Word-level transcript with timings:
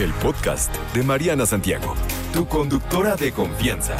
el 0.00 0.12
podcast 0.14 0.74
de 0.94 1.02
Mariana 1.02 1.44
Santiago, 1.44 1.94
tu 2.32 2.46
conductora 2.46 3.16
de 3.16 3.32
confianza. 3.32 3.96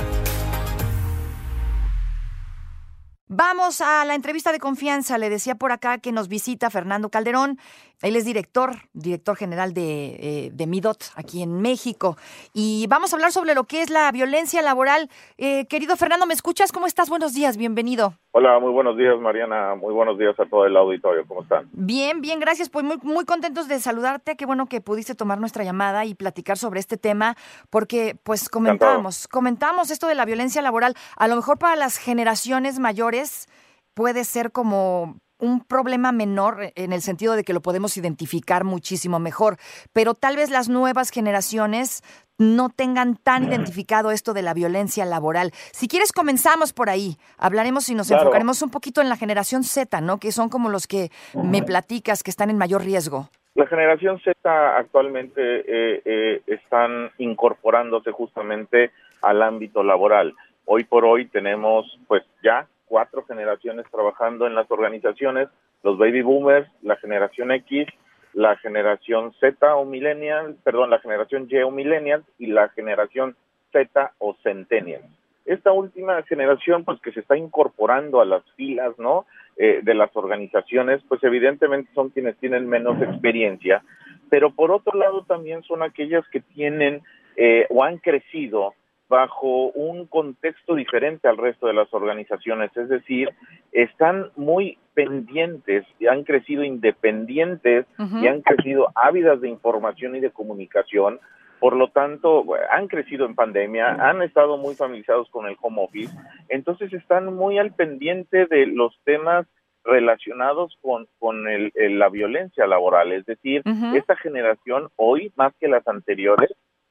Vamos 3.32 3.80
a 3.80 4.04
la 4.04 4.14
entrevista 4.14 4.50
de 4.50 4.58
confianza. 4.58 5.16
Le 5.16 5.30
decía 5.30 5.54
por 5.54 5.72
acá 5.72 5.98
que 5.98 6.10
nos 6.10 6.26
visita 6.26 6.68
Fernando 6.68 7.10
Calderón. 7.10 7.58
Él 8.02 8.16
es 8.16 8.24
director, 8.24 8.76
director 8.94 9.36
general 9.36 9.74
de, 9.74 10.16
eh, 10.20 10.50
de, 10.52 10.66
Midot 10.66 11.12
aquí 11.16 11.42
en 11.42 11.60
México. 11.60 12.16
Y 12.54 12.86
vamos 12.88 13.12
a 13.12 13.16
hablar 13.16 13.30
sobre 13.30 13.54
lo 13.54 13.64
que 13.64 13.82
es 13.82 13.90
la 13.90 14.10
violencia 14.10 14.62
laboral. 14.62 15.10
Eh, 15.36 15.66
querido 15.66 15.96
Fernando, 15.96 16.24
¿me 16.24 16.32
escuchas? 16.32 16.72
¿Cómo 16.72 16.86
estás? 16.86 17.10
Buenos 17.10 17.34
días, 17.34 17.58
bienvenido. 17.58 18.14
Hola, 18.32 18.58
muy 18.58 18.72
buenos 18.72 18.96
días, 18.96 19.18
Mariana. 19.20 19.74
Muy 19.74 19.92
buenos 19.92 20.18
días 20.18 20.38
a 20.40 20.46
todo 20.46 20.64
el 20.64 20.76
auditorio. 20.76 21.24
¿Cómo 21.26 21.42
están? 21.42 21.68
Bien, 21.72 22.22
bien, 22.22 22.40
gracias. 22.40 22.70
Pues 22.70 22.86
muy, 22.86 22.96
muy 23.02 23.26
contentos 23.26 23.68
de 23.68 23.78
saludarte. 23.80 24.36
Qué 24.36 24.46
bueno 24.46 24.66
que 24.66 24.80
pudiste 24.80 25.14
tomar 25.14 25.38
nuestra 25.38 25.62
llamada 25.62 26.06
y 26.06 26.14
platicar 26.14 26.56
sobre 26.56 26.80
este 26.80 26.96
tema, 26.96 27.36
porque 27.68 28.16
pues 28.22 28.48
comentábamos, 28.48 29.28
comentábamos 29.28 29.90
esto 29.90 30.06
de 30.06 30.14
la 30.14 30.24
violencia 30.24 30.62
laboral. 30.62 30.94
A 31.16 31.28
lo 31.28 31.36
mejor 31.36 31.58
para 31.58 31.76
las 31.76 31.98
generaciones 31.98 32.78
mayores 32.78 33.46
puede 33.92 34.24
ser 34.24 34.52
como 34.52 35.16
un 35.40 35.64
problema 35.64 36.12
menor 36.12 36.72
en 36.74 36.92
el 36.92 37.02
sentido 37.02 37.34
de 37.34 37.44
que 37.44 37.52
lo 37.52 37.60
podemos 37.60 37.96
identificar 37.96 38.64
muchísimo 38.64 39.18
mejor, 39.18 39.56
pero 39.92 40.14
tal 40.14 40.36
vez 40.36 40.50
las 40.50 40.68
nuevas 40.68 41.10
generaciones 41.10 42.02
no 42.40 42.70
tengan 42.70 43.16
tan 43.16 43.44
identificado 43.44 44.10
esto 44.10 44.32
de 44.32 44.42
la 44.42 44.54
violencia 44.54 45.04
laboral. 45.04 45.50
Si 45.72 45.88
quieres, 45.88 46.10
comenzamos 46.10 46.72
por 46.72 46.88
ahí. 46.88 47.16
Hablaremos 47.36 47.88
y 47.90 47.94
nos 47.94 48.10
enfocaremos 48.10 48.62
un 48.62 48.70
poquito 48.70 49.02
en 49.02 49.10
la 49.10 49.16
generación 49.16 49.62
Z, 49.62 50.00
¿no? 50.00 50.18
Que 50.18 50.32
son 50.32 50.48
como 50.48 50.70
los 50.70 50.86
que 50.86 51.10
me 51.34 51.62
platicas 51.62 52.22
que 52.22 52.30
están 52.30 52.48
en 52.48 52.56
mayor 52.56 52.82
riesgo. 52.82 53.28
La 53.54 53.66
generación 53.66 54.18
Z 54.20 54.76
actualmente 54.76 55.40
eh, 55.42 56.02
eh, 56.04 56.42
están 56.46 57.10
incorporándose 57.18 58.10
justamente 58.10 58.90
al 59.20 59.42
ámbito 59.42 59.82
laboral. 59.82 60.34
Hoy 60.64 60.84
por 60.84 61.04
hoy 61.04 61.26
tenemos, 61.26 61.98
pues 62.06 62.22
ya 62.42 62.66
cuatro 62.90 63.24
generaciones 63.24 63.86
trabajando 63.88 64.48
en 64.48 64.56
las 64.56 64.68
organizaciones, 64.68 65.48
los 65.84 65.96
baby 65.96 66.22
boomers, 66.22 66.68
la 66.82 66.96
generación 66.96 67.52
X, 67.52 67.86
la 68.32 68.56
generación 68.56 69.32
Z 69.38 69.76
o 69.76 69.84
millennial, 69.84 70.56
perdón, 70.64 70.90
la 70.90 70.98
generación 70.98 71.46
Y 71.48 71.58
o 71.58 71.70
millennial 71.70 72.24
y 72.36 72.46
la 72.46 72.68
generación 72.70 73.36
Z 73.70 74.12
o 74.18 74.34
centennial. 74.42 75.02
Esta 75.46 75.70
última 75.70 76.20
generación, 76.24 76.84
pues 76.84 77.00
que 77.00 77.12
se 77.12 77.20
está 77.20 77.36
incorporando 77.36 78.20
a 78.20 78.24
las 78.24 78.42
filas, 78.56 78.98
¿no? 78.98 79.24
Eh, 79.56 79.80
de 79.84 79.94
las 79.94 80.14
organizaciones, 80.16 81.00
pues 81.08 81.22
evidentemente 81.22 81.92
son 81.94 82.10
quienes 82.10 82.36
tienen 82.38 82.68
menos 82.68 83.00
experiencia, 83.00 83.84
pero 84.30 84.50
por 84.50 84.72
otro 84.72 84.98
lado 84.98 85.24
también 85.24 85.62
son 85.62 85.84
aquellas 85.84 86.26
que 86.28 86.40
tienen 86.40 87.02
eh, 87.36 87.66
o 87.70 87.84
han 87.84 87.98
crecido 87.98 88.74
bajo 89.10 89.72
un 89.72 90.06
contexto 90.06 90.76
diferente 90.76 91.26
al 91.26 91.36
resto 91.36 91.66
de 91.66 91.74
las 91.74 91.92
organizaciones, 91.92 92.74
es 92.76 92.88
decir, 92.88 93.28
están 93.72 94.30
muy 94.36 94.78
pendientes 94.94 95.84
han 96.08 96.22
crecido 96.22 96.62
independientes 96.62 97.86
y 97.98 98.26
han 98.28 98.40
crecido 98.42 98.88
ávidas 98.94 99.40
de 99.40 99.48
información 99.48 100.14
y 100.14 100.20
de 100.20 100.30
comunicación, 100.30 101.18
por 101.58 101.74
lo 101.74 101.88
tanto, 101.88 102.44
han 102.70 102.86
crecido 102.86 103.26
en 103.26 103.34
pandemia, 103.34 103.94
han 104.08 104.22
estado 104.22 104.56
muy 104.58 104.76
familiarizados 104.76 105.28
con 105.30 105.46
el 105.46 105.56
home 105.60 105.82
office, 105.82 106.16
entonces 106.48 106.92
están 106.92 107.34
muy 107.34 107.58
al 107.58 107.72
pendiente 107.72 108.46
de 108.46 108.66
los 108.66 108.96
temas 109.04 109.44
relacionados 109.82 110.78
con, 110.82 111.08
con 111.18 111.48
el, 111.48 111.72
la 111.98 112.08
violencia 112.10 112.66
laboral, 112.68 113.12
es 113.12 113.26
decir, 113.26 113.62
esta 113.94 114.14
generación 114.14 114.88
hoy, 114.94 115.32
más 115.34 115.52
que 115.58 115.66
las 115.66 115.86
anteriores, 115.88 116.50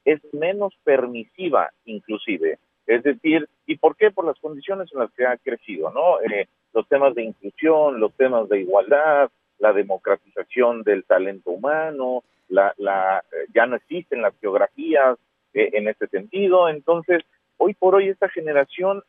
es 0.09 0.21
menos 0.33 0.73
permisiva 0.83 1.71
inclusive. 1.85 2.57
Es 2.87 3.03
decir, 3.03 3.47
¿y 3.67 3.77
por 3.77 3.95
qué? 3.95 4.09
Por 4.09 4.25
las 4.25 4.39
condiciones 4.39 4.89
en 4.91 4.99
las 4.99 5.11
que 5.11 5.25
ha 5.25 5.37
crecido, 5.37 5.91
¿no? 5.91 6.19
Eh, 6.21 6.47
los 6.73 6.87
temas 6.87 7.13
de 7.13 7.23
inclusión, 7.23 7.99
los 7.99 8.13
temas 8.15 8.49
de 8.49 8.61
igualdad, 8.61 9.29
la 9.59 9.73
democratización 9.73 10.81
del 10.81 11.03
talento 11.03 11.51
humano, 11.51 12.23
la, 12.47 12.73
la, 12.77 13.23
eh, 13.31 13.45
ya 13.53 13.67
no 13.67 13.75
existen 13.75 14.23
las 14.23 14.33
geografías 14.39 15.19
eh, 15.53 15.69
en 15.73 15.87
este 15.87 16.07
sentido. 16.07 16.67
Entonces, 16.67 17.21
hoy 17.57 17.75
por 17.75 17.93
hoy 17.93 18.09
esta 18.09 18.29
generación 18.29 19.03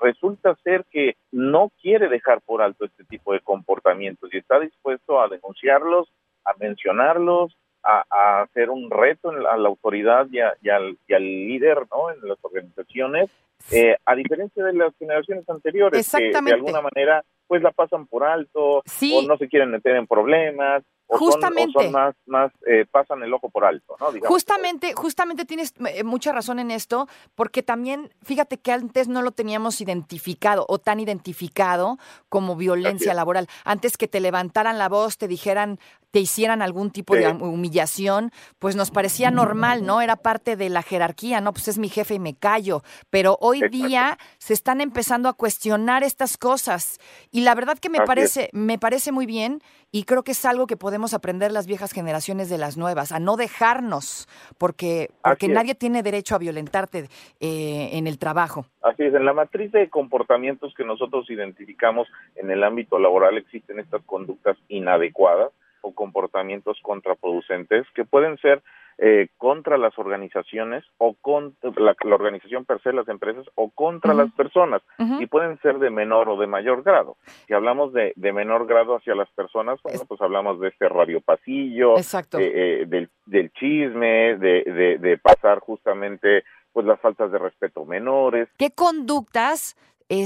resulta 0.00 0.54
ser 0.62 0.84
que 0.90 1.16
no 1.32 1.72
quiere 1.82 2.08
dejar 2.08 2.40
por 2.42 2.62
alto 2.62 2.84
este 2.84 3.02
tipo 3.04 3.32
de 3.32 3.40
comportamientos 3.40 4.32
y 4.32 4.36
está 4.36 4.60
dispuesto 4.60 5.20
a 5.20 5.28
denunciarlos, 5.28 6.08
a 6.44 6.52
mencionarlos, 6.60 7.56
a, 7.82 8.42
hacer 8.42 8.70
un 8.70 8.90
reto 8.90 9.30
a 9.30 9.56
la 9.56 9.68
autoridad 9.68 10.26
y, 10.30 10.40
al, 10.40 10.96
líder 11.08 11.86
¿no? 11.90 12.10
en 12.10 12.28
las 12.28 12.38
organizaciones, 12.42 13.30
eh, 13.70 13.96
a 14.04 14.14
diferencia 14.14 14.64
de 14.64 14.72
las 14.74 14.94
generaciones 14.98 15.48
anteriores, 15.48 16.10
que 16.10 16.30
de 16.30 16.52
alguna 16.52 16.82
manera 16.82 17.24
pues 17.46 17.62
la 17.62 17.72
pasan 17.72 18.06
por 18.06 18.24
alto 18.24 18.78
o 18.78 19.22
no 19.26 19.38
se 19.38 19.48
quieren 19.48 19.70
meter 19.70 19.96
en 19.96 20.06
problemas 20.06 20.84
justamente. 21.16 21.88
más, 21.88 22.14
más 22.26 22.52
eh, 22.66 22.84
pasan 22.90 23.22
el 23.22 23.32
ojo 23.32 23.48
por 23.48 23.64
alto, 23.64 23.96
¿no? 23.98 24.08
Justamente, 24.26 24.92
justamente 24.92 25.44
tienes 25.44 25.72
eh, 25.86 26.04
mucha 26.04 26.32
razón 26.32 26.58
en 26.58 26.70
esto, 26.70 27.08
porque 27.34 27.62
también, 27.62 28.10
fíjate 28.22 28.58
que 28.58 28.72
antes 28.72 29.08
no 29.08 29.22
lo 29.22 29.32
teníamos 29.32 29.80
identificado 29.80 30.66
o 30.68 30.78
tan 30.78 31.00
identificado 31.00 31.98
como 32.28 32.56
violencia 32.56 33.14
laboral. 33.14 33.46
Antes 33.64 33.96
que 33.96 34.08
te 34.08 34.20
levantaran 34.20 34.78
la 34.78 34.88
voz, 34.88 35.16
te 35.16 35.28
dijeran, 35.28 35.78
te 36.10 36.20
hicieran 36.20 36.62
algún 36.62 36.90
tipo 36.90 37.14
de 37.14 37.28
humillación, 37.28 38.30
pues 38.58 38.76
nos 38.76 38.90
parecía 38.90 39.30
normal, 39.30 39.84
¿no? 39.84 40.00
Era 40.00 40.16
parte 40.16 40.56
de 40.56 40.70
la 40.70 40.82
jerarquía, 40.82 41.40
¿no? 41.40 41.52
Pues 41.52 41.68
es 41.68 41.78
mi 41.78 41.88
jefe 41.88 42.14
y 42.14 42.18
me 42.18 42.34
callo. 42.34 42.82
Pero 43.10 43.36
hoy 43.40 43.68
día 43.68 44.18
se 44.38 44.54
están 44.54 44.80
empezando 44.80 45.28
a 45.28 45.34
cuestionar 45.34 46.02
estas 46.02 46.38
cosas. 46.38 46.98
Y 47.30 47.42
la 47.42 47.54
verdad 47.54 47.78
que 47.78 47.90
me 47.90 48.00
parece, 48.00 48.48
me 48.52 48.78
parece 48.78 49.12
muy 49.12 49.26
bien 49.26 49.60
y 49.90 50.04
creo 50.04 50.22
que 50.22 50.32
es 50.32 50.44
algo 50.44 50.66
que 50.66 50.76
podemos 50.76 51.14
aprender 51.14 51.52
las 51.52 51.66
viejas 51.66 51.92
generaciones 51.92 52.50
de 52.50 52.58
las 52.58 52.76
nuevas, 52.76 53.12
a 53.12 53.20
no 53.20 53.36
dejarnos, 53.36 54.28
porque, 54.58 55.10
porque 55.22 55.48
nadie 55.48 55.74
tiene 55.74 56.02
derecho 56.02 56.34
a 56.34 56.38
violentarte 56.38 57.08
eh, 57.40 57.90
en 57.92 58.06
el 58.06 58.18
trabajo. 58.18 58.66
Así 58.82 59.04
es, 59.04 59.14
en 59.14 59.24
la 59.24 59.32
matriz 59.32 59.72
de 59.72 59.88
comportamientos 59.88 60.74
que 60.74 60.84
nosotros 60.84 61.28
identificamos 61.30 62.06
en 62.36 62.50
el 62.50 62.64
ámbito 62.64 62.98
laboral 62.98 63.36
existen 63.38 63.78
estas 63.78 64.02
conductas 64.04 64.56
inadecuadas 64.68 65.52
o 65.82 65.94
comportamientos 65.94 66.78
contraproducentes 66.82 67.86
que 67.94 68.04
pueden 68.04 68.38
ser 68.38 68.62
eh, 69.00 69.28
contra 69.36 69.78
las 69.78 69.96
organizaciones 69.96 70.82
o 70.98 71.14
contra 71.20 71.70
la, 71.76 71.94
organización 72.12 72.64
per 72.64 72.82
se, 72.82 72.92
las 72.92 73.06
empresas, 73.06 73.46
o 73.54 73.70
contra 73.70 74.12
las 74.12 74.32
personas, 74.32 74.82
y 75.20 75.26
pueden 75.26 75.56
ser 75.60 75.78
de 75.78 75.88
menor 75.88 76.28
o 76.28 76.36
de 76.36 76.48
mayor 76.48 76.82
grado. 76.82 77.16
Si 77.46 77.54
hablamos 77.54 77.92
de, 77.92 78.12
de 78.16 78.32
menor 78.32 78.66
grado 78.66 78.96
hacia 78.96 79.14
las 79.14 79.30
personas, 79.30 79.78
bueno, 79.84 80.00
pues 80.08 80.20
hablamos 80.20 80.58
de 80.58 80.70
este 80.70 80.88
radio 80.88 81.20
pasillo, 81.20 81.96
eh, 81.96 82.02
eh, 82.32 82.84
del, 82.88 83.08
del, 83.24 83.52
chisme, 83.52 84.36
de, 84.36 84.64
de, 84.64 84.98
de, 84.98 85.18
pasar 85.18 85.60
justamente 85.60 86.42
pues 86.72 86.84
las 86.84 87.00
faltas 87.00 87.30
de 87.30 87.38
respeto 87.38 87.84
menores. 87.84 88.48
¿Qué 88.58 88.72
conductas 88.72 89.76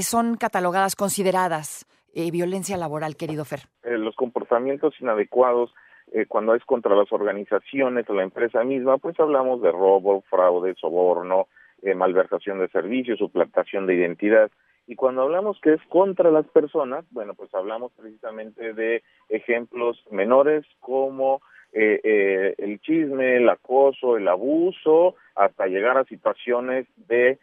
son 0.01 0.35
catalogadas, 0.35 0.95
consideradas 0.95 1.85
violencia 2.31 2.77
laboral, 2.77 3.15
querido 3.15 3.45
Fer? 3.45 3.61
los 3.83 4.15
comportamientos 4.15 4.93
inadecuados 4.99 5.73
eh, 6.11 6.25
cuando 6.27 6.53
es 6.53 6.63
contra 6.65 6.95
las 6.95 7.11
organizaciones 7.11 8.07
o 8.09 8.13
la 8.13 8.23
empresa 8.23 8.63
misma, 8.63 8.97
pues 8.97 9.19
hablamos 9.19 9.61
de 9.61 9.71
robo, 9.71 10.21
fraude, 10.29 10.75
soborno, 10.75 11.47
eh, 11.81 11.95
malversación 11.95 12.59
de 12.59 12.67
servicios, 12.69 13.19
suplantación 13.19 13.87
de 13.87 13.95
identidad. 13.95 14.51
Y 14.85 14.95
cuando 14.95 15.23
hablamos 15.23 15.59
que 15.61 15.73
es 15.73 15.81
contra 15.89 16.29
las 16.29 16.45
personas, 16.47 17.05
bueno, 17.11 17.33
pues 17.33 17.53
hablamos 17.55 17.93
precisamente 17.93 18.73
de 18.73 19.01
ejemplos 19.29 20.03
menores 20.11 20.65
como 20.79 21.41
eh, 21.71 22.53
el 22.57 22.79
chisme, 22.81 23.37
el 23.37 23.49
acoso, 23.49 24.17
el 24.17 24.27
abuso, 24.27 25.15
hasta 25.35 25.67
llegar 25.67 25.97
a 25.97 26.03
situaciones 26.03 26.85
de 27.07 27.39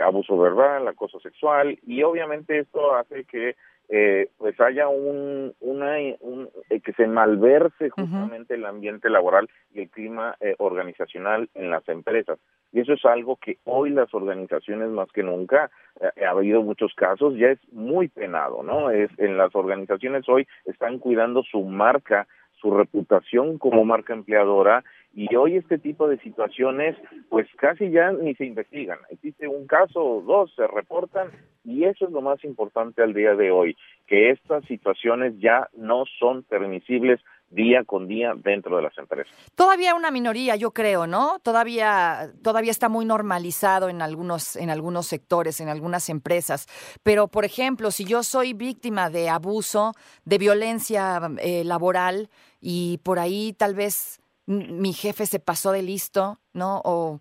abuso 0.00 0.38
verbal, 0.38 0.88
acoso 0.88 1.20
sexual, 1.20 1.78
y 1.86 2.02
obviamente 2.02 2.58
esto 2.58 2.94
hace 2.94 3.24
que 3.24 3.56
eh, 3.94 4.30
pues 4.38 4.58
haya 4.58 4.88
un, 4.88 5.54
una, 5.60 5.96
un, 6.20 6.48
eh, 6.70 6.80
que 6.80 6.94
se 6.94 7.06
malverse 7.06 7.90
justamente 7.90 8.54
el 8.54 8.64
ambiente 8.64 9.10
laboral 9.10 9.50
y 9.74 9.80
el 9.80 9.90
clima 9.90 10.34
eh, 10.40 10.54
organizacional 10.58 11.50
en 11.54 11.68
las 11.68 11.86
empresas. 11.90 12.38
Y 12.72 12.80
eso 12.80 12.94
es 12.94 13.04
algo 13.04 13.36
que 13.36 13.58
hoy 13.64 13.90
las 13.90 14.14
organizaciones 14.14 14.88
más 14.88 15.12
que 15.12 15.22
nunca, 15.22 15.70
ha 16.00 16.30
habido 16.30 16.62
muchos 16.62 16.94
casos, 16.94 17.34
ya 17.36 17.48
es 17.48 17.58
muy 17.70 18.08
penado, 18.08 18.62
¿no? 18.62 18.90
Es, 18.90 19.10
en 19.18 19.36
las 19.36 19.54
organizaciones 19.54 20.26
hoy 20.26 20.48
están 20.64 20.98
cuidando 20.98 21.42
su 21.42 21.62
marca, 21.62 22.26
su 22.62 22.70
reputación 22.70 23.58
como 23.58 23.84
marca 23.84 24.14
empleadora 24.14 24.84
y 25.14 25.34
hoy 25.34 25.56
este 25.56 25.78
tipo 25.78 26.08
de 26.08 26.18
situaciones 26.18 26.96
pues 27.28 27.46
casi 27.56 27.90
ya 27.90 28.12
ni 28.12 28.34
se 28.34 28.46
investigan. 28.46 28.98
Existe 29.10 29.48
un 29.48 29.66
caso 29.66 30.02
o 30.02 30.22
dos, 30.22 30.52
se 30.54 30.66
reportan 30.66 31.30
y 31.64 31.84
eso 31.84 32.06
es 32.06 32.12
lo 32.12 32.22
más 32.22 32.42
importante 32.44 33.02
al 33.02 33.14
día 33.14 33.34
de 33.34 33.50
hoy, 33.50 33.76
que 34.06 34.30
estas 34.30 34.64
situaciones 34.64 35.34
ya 35.38 35.68
no 35.76 36.04
son 36.18 36.42
permisibles 36.42 37.20
día 37.52 37.84
con 37.84 38.08
día 38.08 38.32
dentro 38.34 38.76
de 38.76 38.82
las 38.82 38.96
empresas. 38.96 39.32
Todavía 39.54 39.94
una 39.94 40.10
minoría, 40.10 40.56
yo 40.56 40.70
creo, 40.70 41.06
¿no? 41.06 41.38
Todavía, 41.42 42.32
todavía 42.42 42.70
está 42.70 42.88
muy 42.88 43.04
normalizado 43.04 43.90
en 43.90 44.00
algunos, 44.00 44.56
en 44.56 44.70
algunos 44.70 45.06
sectores, 45.06 45.60
en 45.60 45.68
algunas 45.68 46.08
empresas. 46.08 46.66
Pero, 47.02 47.28
por 47.28 47.44
ejemplo, 47.44 47.90
si 47.90 48.04
yo 48.04 48.22
soy 48.22 48.54
víctima 48.54 49.10
de 49.10 49.28
abuso, 49.28 49.92
de 50.24 50.38
violencia 50.38 51.20
eh, 51.38 51.62
laboral, 51.64 52.30
y 52.60 52.98
por 53.02 53.18
ahí 53.18 53.52
tal 53.52 53.74
vez 53.74 54.21
mi 54.52 54.92
jefe 54.92 55.26
se 55.26 55.38
pasó 55.38 55.72
de 55.72 55.82
listo, 55.82 56.38
¿no? 56.52 56.80
O 56.84 57.20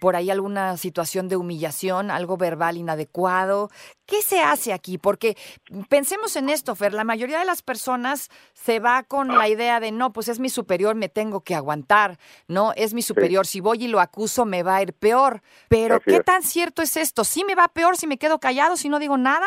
por 0.00 0.16
ahí 0.16 0.30
alguna 0.30 0.76
situación 0.76 1.28
de 1.28 1.36
humillación, 1.36 2.10
algo 2.10 2.36
verbal 2.36 2.76
inadecuado. 2.76 3.68
¿Qué 4.06 4.22
se 4.22 4.40
hace 4.40 4.72
aquí? 4.72 4.98
Porque 4.98 5.36
pensemos 5.88 6.34
en 6.36 6.48
esto, 6.48 6.74
Fer, 6.74 6.92
la 6.92 7.04
mayoría 7.04 7.38
de 7.38 7.44
las 7.44 7.62
personas 7.62 8.28
se 8.54 8.80
va 8.80 9.04
con 9.04 9.28
la 9.28 9.48
idea 9.48 9.78
de, 9.78 9.92
no, 9.92 10.12
pues 10.12 10.28
es 10.28 10.40
mi 10.40 10.48
superior, 10.48 10.96
me 10.96 11.08
tengo 11.08 11.42
que 11.42 11.54
aguantar, 11.54 12.18
¿no? 12.48 12.72
Es 12.74 12.94
mi 12.94 13.02
superior, 13.02 13.46
si 13.46 13.60
voy 13.60 13.84
y 13.84 13.88
lo 13.88 14.00
acuso 14.00 14.44
me 14.44 14.62
va 14.62 14.76
a 14.76 14.82
ir 14.82 14.94
peor. 14.94 15.42
Pero 15.68 16.00
¿qué 16.00 16.20
tan 16.20 16.42
cierto 16.42 16.82
es 16.82 16.96
esto? 16.96 17.22
¿Sí 17.22 17.44
me 17.44 17.54
va 17.54 17.68
peor 17.68 17.96
si 17.96 18.06
me 18.06 18.18
quedo 18.18 18.40
callado, 18.40 18.76
si 18.76 18.88
no 18.88 18.98
digo 18.98 19.16
nada? 19.16 19.46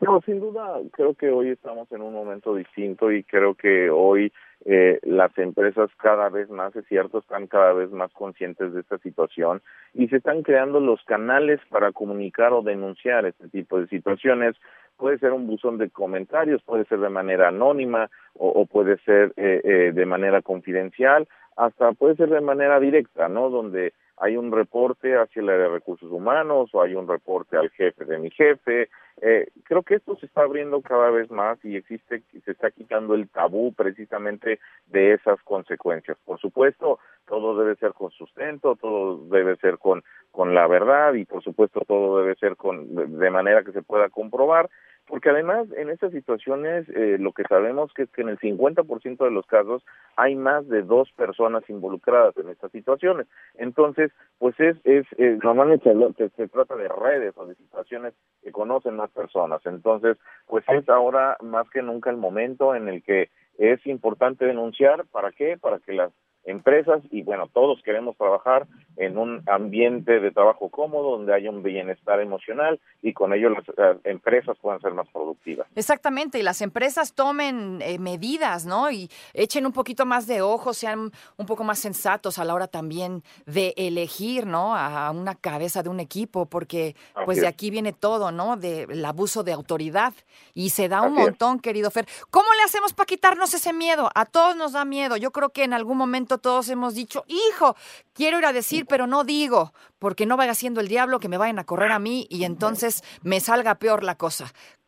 No, 0.00 0.20
sin 0.24 0.38
duda, 0.38 0.78
creo 0.92 1.14
que 1.14 1.30
hoy 1.30 1.50
estamos 1.50 1.90
en 1.90 2.02
un 2.02 2.12
momento 2.12 2.54
distinto 2.54 3.10
y 3.10 3.24
creo 3.24 3.54
que 3.56 3.90
hoy 3.90 4.32
eh, 4.64 4.98
las 5.02 5.36
empresas 5.38 5.90
cada 5.98 6.28
vez 6.28 6.50
más, 6.50 6.74
es 6.74 6.84
cierto, 6.86 7.18
están 7.18 7.46
cada 7.46 7.72
vez 7.72 7.90
más 7.90 8.12
conscientes 8.12 8.72
de 8.72 8.80
esta 8.80 8.98
situación 8.98 9.62
y 9.94 10.08
se 10.08 10.16
están 10.16 10.42
creando 10.42 10.80
los 10.80 11.02
canales 11.04 11.60
para 11.70 11.92
comunicar 11.92 12.52
o 12.52 12.62
denunciar 12.62 13.24
este 13.24 13.48
tipo 13.48 13.80
de 13.80 13.86
situaciones. 13.86 14.56
Puede 14.96 15.18
ser 15.18 15.32
un 15.32 15.46
buzón 15.46 15.78
de 15.78 15.90
comentarios, 15.90 16.62
puede 16.64 16.84
ser 16.86 16.98
de 16.98 17.08
manera 17.08 17.48
anónima 17.48 18.10
o, 18.34 18.66
puede 18.66 18.98
ser 18.98 19.32
eh, 19.36 19.60
eh, 19.62 19.92
de 19.94 20.06
manera 20.06 20.42
confidencial, 20.42 21.28
hasta 21.56 21.92
puede 21.92 22.16
ser 22.16 22.30
de 22.30 22.40
manera 22.40 22.80
directa, 22.80 23.28
¿no? 23.28 23.50
Donde 23.50 23.92
hay 24.20 24.36
un 24.36 24.52
reporte 24.52 25.16
hacia 25.16 25.40
el 25.40 25.48
área 25.48 25.64
de 25.64 25.74
recursos 25.74 26.10
humanos 26.10 26.70
o 26.72 26.82
hay 26.82 26.94
un 26.94 27.08
reporte 27.08 27.56
al 27.56 27.70
jefe 27.70 28.04
de 28.04 28.18
mi 28.18 28.30
jefe. 28.30 28.88
Eh, 29.20 29.48
creo 29.64 29.82
que 29.82 29.96
esto 29.96 30.16
se 30.16 30.26
está 30.26 30.42
abriendo 30.42 30.80
cada 30.80 31.10
vez 31.10 31.30
más 31.30 31.58
y 31.64 31.76
existe, 31.76 32.22
se 32.44 32.50
está 32.50 32.70
quitando 32.70 33.14
el 33.14 33.28
tabú 33.28 33.72
precisamente 33.72 34.60
de 34.86 35.14
esas 35.14 35.40
consecuencias. 35.42 36.16
Por 36.24 36.38
supuesto, 36.38 36.98
todo 37.26 37.56
debe 37.58 37.76
ser 37.76 37.92
con 37.92 38.10
sustento, 38.10 38.76
todo 38.76 39.26
debe 39.28 39.56
ser 39.56 39.78
con, 39.78 40.02
con 40.30 40.54
la 40.54 40.66
verdad 40.66 41.14
y 41.14 41.24
por 41.24 41.42
supuesto 41.42 41.82
todo 41.86 42.20
debe 42.20 42.34
ser 42.36 42.56
con, 42.56 43.18
de 43.18 43.30
manera 43.30 43.62
que 43.62 43.72
se 43.72 43.82
pueda 43.82 44.08
comprobar, 44.08 44.70
porque 45.08 45.30
además 45.30 45.66
en 45.76 45.88
estas 45.88 46.12
situaciones 46.12 46.86
eh, 46.90 47.16
lo 47.18 47.32
que 47.32 47.42
sabemos 47.48 47.92
que 47.94 48.02
es 48.02 48.10
que 48.10 48.20
en 48.20 48.28
el 48.28 48.38
50% 48.38 49.24
de 49.24 49.30
los 49.30 49.46
casos 49.46 49.82
hay 50.16 50.36
más 50.36 50.68
de 50.68 50.82
dos 50.82 51.10
personas 51.12 51.68
involucradas 51.68 52.36
en 52.36 52.50
estas 52.50 52.70
situaciones. 52.70 53.26
Entonces, 53.54 54.12
pues 54.38 54.54
es, 54.60 54.76
es, 54.84 55.06
normalmente 55.42 55.90
se, 56.16 56.28
se, 56.28 56.48
trata 56.48 56.76
de 56.76 56.88
redes 56.88 57.34
o 57.36 57.46
de 57.46 57.54
situaciones 57.54 58.14
que 58.42 58.52
conocen 58.52 58.96
más 58.96 59.10
personas. 59.10 59.64
Entonces, 59.64 60.18
pues 60.46 60.64
es 60.68 60.88
ahora 60.88 61.38
más 61.40 61.68
que 61.70 61.82
nunca 61.82 62.10
el 62.10 62.18
momento 62.18 62.74
en 62.74 62.88
el 62.88 63.02
que 63.02 63.30
es 63.56 63.84
importante 63.86 64.44
denunciar. 64.44 65.06
¿Para 65.06 65.32
qué? 65.32 65.56
Para 65.56 65.78
que 65.78 65.94
las 65.94 66.12
empresas 66.48 67.02
y 67.10 67.22
bueno, 67.22 67.48
todos 67.52 67.80
queremos 67.82 68.16
trabajar 68.16 68.66
en 68.96 69.16
un 69.16 69.42
ambiente 69.46 70.18
de 70.18 70.30
trabajo 70.30 70.70
cómodo 70.70 71.12
donde 71.12 71.32
haya 71.32 71.50
un 71.50 71.62
bienestar 71.62 72.20
emocional 72.20 72.80
y 73.00 73.12
con 73.12 73.32
ello 73.32 73.50
las, 73.50 73.64
empresas 74.04 74.56
puedan 74.60 74.80
ser 74.80 74.92
más 74.92 75.06
productivas. 75.08 75.68
Exactamente, 75.76 76.38
y 76.38 76.42
las 76.42 76.60
empresas 76.62 77.14
tomen 77.14 77.80
eh, 77.82 77.98
medidas, 77.98 78.66
¿no? 78.66 78.90
Y 78.90 79.08
echen 79.34 79.66
un 79.66 79.72
poquito 79.72 80.04
más 80.04 80.26
de 80.26 80.42
ojo, 80.42 80.72
sean 80.72 81.12
un 81.36 81.46
poco 81.46 81.64
más 81.64 81.78
sensatos 81.78 82.38
a 82.38 82.44
la 82.44 82.54
hora 82.54 82.66
también 82.66 83.22
de 83.46 83.74
elegir, 83.76 84.46
¿no? 84.46 84.74
A 84.74 85.10
una 85.10 85.34
cabeza 85.34 85.82
de 85.82 85.90
un 85.90 86.00
equipo, 86.00 86.46
porque 86.46 86.96
pues 87.24 87.40
de 87.40 87.46
aquí 87.46 87.70
viene 87.70 87.92
todo, 87.92 88.32
¿no? 88.32 88.56
Del 88.56 89.04
abuso 89.04 89.44
de 89.44 89.52
autoridad 89.52 90.12
y 90.54 90.70
se 90.70 90.88
da 90.88 91.02
un 91.02 91.14
montón, 91.14 91.60
querido 91.60 91.90
Fer. 91.90 92.06
¿Cómo 92.30 92.48
le 92.56 92.62
hacemos 92.64 92.94
para 92.94 93.06
quitarnos 93.06 93.54
ese 93.54 93.72
miedo? 93.72 94.10
A 94.14 94.24
todos 94.24 94.56
nos 94.56 94.72
da 94.72 94.84
miedo. 94.84 95.16
Yo 95.16 95.30
creo 95.30 95.50
que 95.50 95.64
en 95.64 95.72
algún 95.72 95.96
momento 95.96 96.37
todos 96.38 96.68
hemos 96.70 96.94
dicho, 96.94 97.24
hijo, 97.26 97.74
quiero 98.14 98.38
ir 98.38 98.46
a 98.46 98.52
decir, 98.52 98.86
pero 98.88 99.06
no 99.06 99.24
digo, 99.24 99.72
porque 99.98 100.26
no 100.26 100.36
vaya 100.36 100.54
siendo 100.54 100.80
el 100.80 100.88
diablo 100.88 101.20
que 101.20 101.28
me 101.28 101.38
vayan 101.38 101.58
a 101.58 101.64
correr 101.64 101.92
a 101.92 101.98
mí 101.98 102.26
y 102.30 102.44
entonces 102.44 103.02
me 103.22 103.40
salga 103.40 103.76
peor 103.76 104.04
la 104.04 104.16
cosa. 104.16 104.46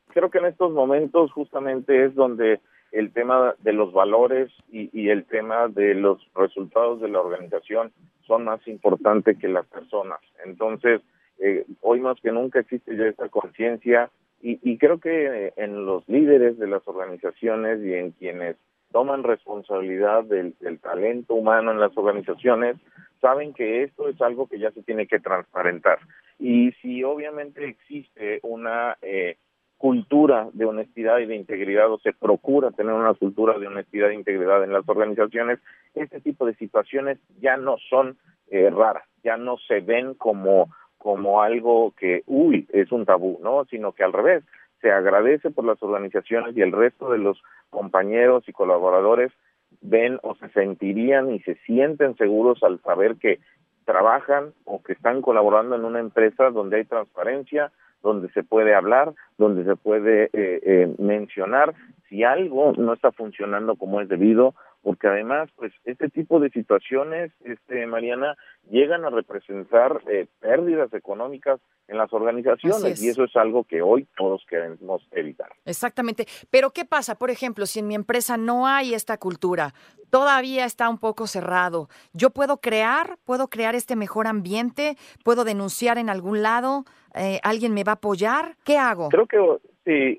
Creo 0.08 0.30
que 0.30 0.38
en 0.38 0.46
estos 0.46 0.72
momentos 0.72 1.32
justamente 1.32 2.04
es 2.04 2.14
donde 2.14 2.60
el 2.92 3.12
tema 3.12 3.54
de 3.60 3.72
los 3.72 3.92
valores 3.92 4.50
y, 4.70 5.08
el 5.08 5.24
tema 5.24 5.68
de 5.68 5.94
los 5.94 6.18
resultados 6.34 7.00
de 7.00 7.08
la 7.08 7.20
organización 7.20 7.92
son 8.26 8.44
más 8.44 8.66
importantes 8.66 9.38
que 9.38 9.48
las 9.48 9.66
personas. 9.66 10.20
Entonces, 10.44 11.00
eh, 11.38 11.64
hoy 11.80 12.00
más 12.00 12.20
que 12.20 12.32
nunca 12.32 12.60
existe 12.60 12.96
ya 12.96 13.04
esta 13.04 13.28
conciencia 13.28 14.10
y, 14.42 14.58
y, 14.68 14.78
creo 14.78 14.98
que 14.98 15.52
en 15.56 15.84
los 15.84 16.08
líderes 16.08 16.58
de 16.58 16.66
las 16.66 16.86
organizaciones 16.88 17.80
y 17.84 17.94
en 17.94 18.10
quienes 18.12 18.56
toman 18.92 19.22
responsabilidad 19.22 20.24
del, 20.24 20.54
talento 20.80 21.34
humano 21.34 21.70
en 21.70 21.80
las 21.80 21.96
organizaciones, 21.96 22.76
saben 23.20 23.52
que 23.52 23.84
esto 23.84 24.08
es 24.08 24.20
algo 24.20 24.46
que 24.46 24.58
ya 24.58 24.70
se 24.72 24.82
tiene 24.82 25.06
que 25.06 25.20
transparentar. 25.20 25.98
Y 26.38 26.72
si 26.82 27.04
obviamente 27.04 27.64
existe 27.66 28.40
una 28.42 28.96
eh, 29.02 29.36
cultura 29.76 30.48
de 30.52 30.64
honestidad 30.64 31.18
y 31.18 31.26
de 31.26 31.36
integridad 31.36 31.90
o 31.92 31.98
se 31.98 32.12
procura 32.12 32.70
tener 32.70 32.92
una 32.92 33.14
cultura 33.14 33.58
de 33.58 33.66
honestidad 33.66 34.10
e 34.10 34.14
integridad 34.14 34.64
en 34.64 34.72
las 34.72 34.88
organizaciones, 34.88 35.58
este 35.94 36.20
tipo 36.20 36.46
de 36.46 36.54
situaciones 36.54 37.18
ya 37.40 37.56
no 37.56 37.76
son 37.88 38.16
eh, 38.50 38.70
raras, 38.70 39.04
ya 39.22 39.36
no 39.36 39.56
se 39.58 39.80
ven 39.80 40.14
como 40.14 40.68
como 41.00 41.40
algo 41.40 41.94
que, 41.98 42.22
uy, 42.26 42.68
es 42.74 42.92
un 42.92 43.06
tabú, 43.06 43.38
¿no? 43.42 43.64
Sino 43.70 43.92
que 43.92 44.04
al 44.04 44.12
revés, 44.12 44.44
se 44.80 44.90
agradece 44.90 45.50
por 45.50 45.64
las 45.64 45.82
organizaciones 45.82 46.56
y 46.56 46.62
el 46.62 46.72
resto 46.72 47.10
de 47.10 47.18
los 47.18 47.42
compañeros 47.70 48.44
y 48.48 48.52
colaboradores 48.52 49.32
ven 49.80 50.18
o 50.22 50.34
se 50.34 50.48
sentirían 50.50 51.30
y 51.30 51.40
se 51.40 51.54
sienten 51.66 52.16
seguros 52.16 52.62
al 52.62 52.80
saber 52.82 53.16
que 53.16 53.40
trabajan 53.84 54.52
o 54.64 54.82
que 54.82 54.92
están 54.92 55.22
colaborando 55.22 55.76
en 55.76 55.84
una 55.84 56.00
empresa 56.00 56.50
donde 56.50 56.78
hay 56.78 56.84
transparencia, 56.84 57.72
donde 58.02 58.30
se 58.30 58.42
puede 58.42 58.74
hablar, 58.74 59.12
donde 59.38 59.64
se 59.64 59.76
puede 59.76 60.24
eh, 60.24 60.30
eh, 60.32 60.94
mencionar. 60.98 61.74
Si 62.08 62.24
algo 62.24 62.72
no 62.76 62.92
está 62.92 63.12
funcionando 63.12 63.76
como 63.76 64.00
es 64.00 64.08
debido 64.08 64.54
porque 64.82 65.08
además, 65.08 65.50
pues, 65.56 65.72
este 65.84 66.08
tipo 66.08 66.40
de 66.40 66.50
situaciones, 66.50 67.32
este, 67.44 67.86
Mariana, 67.86 68.36
llegan 68.70 69.04
a 69.04 69.10
representar 69.10 70.00
eh, 70.08 70.26
pérdidas 70.40 70.92
económicas 70.94 71.60
en 71.88 71.98
las 71.98 72.12
organizaciones 72.12 73.02
y 73.02 73.08
eso 73.08 73.24
es 73.24 73.36
algo 73.36 73.64
que 73.64 73.82
hoy 73.82 74.06
todos 74.16 74.44
queremos 74.48 75.06
evitar. 75.10 75.50
Exactamente. 75.64 76.26
Pero 76.50 76.70
¿qué 76.70 76.84
pasa, 76.84 77.16
por 77.16 77.30
ejemplo, 77.30 77.66
si 77.66 77.80
en 77.80 77.88
mi 77.88 77.94
empresa 77.94 78.36
no 78.36 78.66
hay 78.66 78.94
esta 78.94 79.18
cultura, 79.18 79.74
todavía 80.08 80.64
está 80.64 80.88
un 80.88 80.98
poco 80.98 81.26
cerrado? 81.26 81.88
¿Yo 82.12 82.30
puedo 82.30 82.58
crear, 82.58 83.18
puedo 83.24 83.48
crear 83.48 83.74
este 83.74 83.96
mejor 83.96 84.26
ambiente? 84.26 84.96
¿Puedo 85.24 85.44
denunciar 85.44 85.98
en 85.98 86.08
algún 86.08 86.42
lado? 86.42 86.84
Eh, 87.14 87.40
¿Alguien 87.42 87.74
me 87.74 87.84
va 87.84 87.92
a 87.92 87.94
apoyar? 87.96 88.56
¿Qué 88.64 88.78
hago? 88.78 89.08
Creo 89.08 89.26
que 89.26 89.38
sí, 89.84 90.18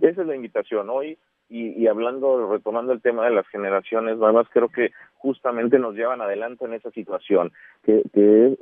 esa 0.00 0.22
es 0.22 0.26
la 0.26 0.36
invitación. 0.36 0.88
Hoy 0.88 1.18
y, 1.50 1.86
hablando, 1.86 2.50
retomando 2.50 2.92
el 2.92 3.00
tema 3.00 3.24
de 3.24 3.30
las 3.30 3.46
generaciones 3.48 4.18
nuevas, 4.18 4.46
creo 4.52 4.68
que 4.68 4.90
justamente 5.16 5.78
nos 5.78 5.94
llevan 5.94 6.20
adelante 6.20 6.66
en 6.66 6.74
esa 6.74 6.90
situación, 6.90 7.52
que, 7.84 8.02
que 8.12 8.56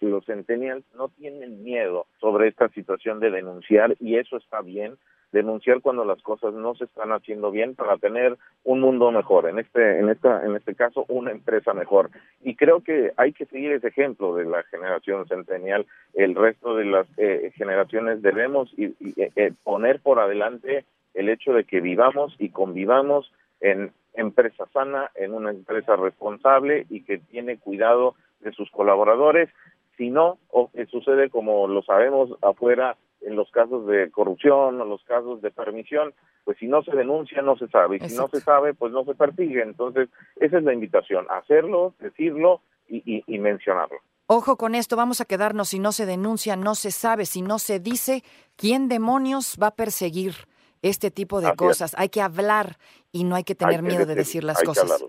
los 0.00 0.24
centennials 0.24 0.84
no 0.96 1.08
tienen 1.08 1.62
miedo 1.62 2.06
sobre 2.20 2.48
esta 2.48 2.68
situación 2.70 3.20
de 3.20 3.30
denunciar 3.30 3.94
y 4.00 4.16
eso 4.16 4.36
está 4.38 4.62
bien, 4.62 4.96
denunciar 5.32 5.80
cuando 5.80 6.04
las 6.04 6.20
cosas 6.22 6.54
no 6.54 6.74
se 6.74 6.84
están 6.84 7.12
haciendo 7.12 7.50
bien 7.50 7.74
para 7.74 7.96
tener 7.98 8.36
un 8.64 8.80
mundo 8.80 9.10
mejor, 9.10 9.48
en 9.48 9.58
este, 9.58 9.98
en 9.98 10.08
esta, 10.08 10.44
en 10.44 10.56
este 10.56 10.74
caso 10.74 11.04
una 11.08 11.30
empresa 11.30 11.72
mejor. 11.72 12.10
Y 12.42 12.56
creo 12.56 12.80
que 12.80 13.12
hay 13.16 13.32
que 13.32 13.46
seguir 13.46 13.72
ese 13.72 13.88
ejemplo 13.88 14.34
de 14.34 14.44
la 14.44 14.62
generación 14.64 15.26
centennial, 15.28 15.86
el 16.14 16.34
resto 16.34 16.74
de 16.74 16.84
las 16.86 17.06
eh, 17.16 17.52
generaciones 17.54 18.22
debemos 18.22 18.72
y, 18.76 18.94
eh, 19.16 19.52
poner 19.62 20.00
por 20.00 20.18
adelante 20.18 20.84
el 21.14 21.28
hecho 21.28 21.52
de 21.52 21.64
que 21.64 21.80
vivamos 21.80 22.34
y 22.38 22.50
convivamos 22.50 23.32
en 23.60 23.92
empresa 24.14 24.66
sana, 24.72 25.10
en 25.14 25.34
una 25.34 25.50
empresa 25.50 25.96
responsable 25.96 26.86
y 26.88 27.02
que 27.02 27.18
tiene 27.18 27.58
cuidado 27.58 28.14
de 28.40 28.52
sus 28.52 28.70
colaboradores. 28.70 29.48
Si 29.96 30.10
no, 30.10 30.38
o 30.48 30.70
sucede 30.90 31.30
como 31.30 31.68
lo 31.68 31.82
sabemos 31.82 32.30
afuera 32.42 32.96
en 33.20 33.36
los 33.36 33.50
casos 33.50 33.86
de 33.86 34.10
corrupción 34.10 34.80
o 34.80 34.84
los 34.84 35.04
casos 35.04 35.42
de 35.42 35.50
permisión, 35.50 36.14
pues 36.44 36.56
si 36.58 36.66
no 36.66 36.82
se 36.82 36.96
denuncia 36.96 37.42
no 37.42 37.56
se 37.56 37.68
sabe 37.68 37.96
y 37.96 38.08
si 38.08 38.16
no 38.16 38.28
se 38.28 38.40
sabe 38.40 38.72
pues 38.72 38.92
no 38.92 39.04
se 39.04 39.14
persigue. 39.14 39.62
Entonces 39.62 40.08
esa 40.36 40.58
es 40.58 40.64
la 40.64 40.72
invitación, 40.72 41.26
hacerlo, 41.28 41.94
decirlo 42.00 42.62
y, 42.88 43.22
y 43.26 43.38
mencionarlo. 43.38 43.98
Ojo 44.26 44.56
con 44.56 44.76
esto, 44.76 44.96
vamos 44.96 45.20
a 45.20 45.24
quedarnos 45.24 45.70
si 45.70 45.80
no 45.80 45.92
se 45.92 46.06
denuncia, 46.06 46.56
no 46.56 46.76
se 46.76 46.92
sabe, 46.92 47.26
si 47.26 47.42
no 47.42 47.58
se 47.58 47.80
dice, 47.80 48.22
¿quién 48.56 48.88
demonios 48.88 49.58
va 49.60 49.68
a 49.68 49.74
perseguir? 49.74 50.34
Este 50.82 51.10
tipo 51.10 51.40
de 51.40 51.54
cosas. 51.54 51.94
Hay 51.98 52.08
que 52.08 52.20
hablar 52.20 52.78
y 53.12 53.24
no 53.24 53.36
hay 53.36 53.44
que 53.44 53.54
tener 53.54 53.82
miedo 53.82 54.06
de 54.06 54.14
decir 54.14 54.44
las 54.44 54.62
cosas. 54.62 55.04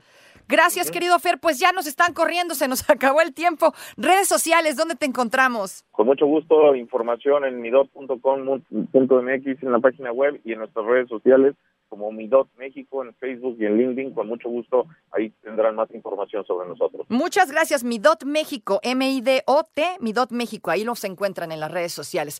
Gracias, 0.48 0.92
querido 0.92 1.18
Fer. 1.20 1.40
Pues 1.40 1.60
ya 1.60 1.72
nos 1.72 1.88
están 1.88 2.14
corriendo, 2.14 2.56
se 2.56 2.68
nos 2.68 2.84
acabó 2.90 3.22
el 3.22 3.34
tiempo. 3.34 3.74
Redes 3.96 4.28
sociales, 4.28 4.76
¿dónde 4.76 4.96
te 4.96 5.06
encontramos? 5.06 5.86
Con 5.92 6.08
mucho 6.08 6.26
gusto, 6.26 6.76
información 6.76 7.46
en 7.46 7.62
midot.com.mx 7.62 9.64
en 9.64 9.72
la 9.72 9.80
página 9.80 10.12
web 10.12 10.42
y 10.44 10.54
en 10.54 10.60
nuestras 10.60 10.86
redes 10.86 11.08
sociales 11.08 11.56
como 11.92 12.10
Midot 12.10 12.48
México 12.58 13.04
en 13.04 13.14
Facebook 13.16 13.58
y 13.60 13.66
en 13.66 13.78
LinkedIn. 13.78 14.14
Con 14.14 14.28
mucho 14.28 14.50
gusto, 14.50 14.86
ahí 15.12 15.30
tendrán 15.44 15.76
más 15.76 15.92
información 15.92 16.46
sobre 16.46 16.70
nosotros. 16.70 17.06
Muchas 17.10 17.52
gracias, 17.52 17.84
Midot 17.84 18.24
México, 18.24 18.80
M-I-D-O-T, 18.82 19.98
Midot 20.00 20.32
México. 20.32 20.72
Ahí 20.72 20.86
los 20.86 21.04
encuentran 21.04 21.52
en 21.52 21.60
las 21.60 21.70
redes 21.70 21.92
sociales. 21.92 22.40